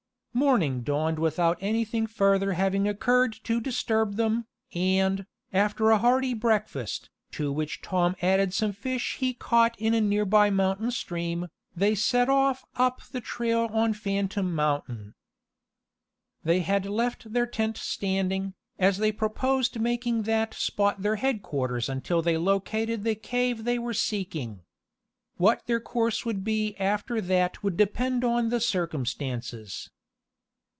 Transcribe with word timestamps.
Morning 0.33 0.79
dawned 0.81 1.19
without 1.19 1.57
anything 1.59 2.07
further 2.07 2.53
having 2.53 2.87
occurred 2.87 3.33
to 3.43 3.59
disturb 3.59 4.15
them, 4.15 4.45
and, 4.73 5.25
after 5.51 5.91
a 5.91 5.97
hearty 5.97 6.33
breakfast, 6.33 7.09
to 7.33 7.51
which 7.51 7.81
Tom 7.81 8.15
added 8.21 8.53
some 8.53 8.71
fish 8.71 9.17
he 9.19 9.33
caught 9.33 9.77
in 9.77 9.93
a 9.93 9.99
nearby 9.99 10.49
mountain 10.49 10.89
stream, 10.89 11.49
they 11.75 11.93
set 11.93 12.29
off 12.29 12.63
up 12.75 13.01
the 13.11 13.19
trail 13.19 13.67
on 13.73 13.91
Phantom 13.91 14.55
Mountain. 14.55 15.15
They 16.45 16.61
had 16.61 16.85
left 16.85 17.33
their 17.33 17.45
tent 17.45 17.75
standing, 17.75 18.53
as 18.79 18.99
they 18.99 19.11
proposed 19.11 19.81
making 19.81 20.23
that 20.23 20.53
spot 20.53 21.01
their 21.01 21.17
headquarters 21.17 21.89
until 21.89 22.21
they 22.21 22.37
located 22.37 23.03
the 23.03 23.15
cave 23.15 23.65
they 23.65 23.77
were 23.77 23.93
seeking. 23.93 24.61
What 25.35 25.65
their 25.65 25.81
course 25.81 26.25
would 26.25 26.45
be 26.45 26.73
after 26.77 27.19
that 27.19 27.61
would 27.63 27.75
depend 27.75 28.23
on 28.23 28.47
the 28.47 28.61
circumstances. 28.61 29.89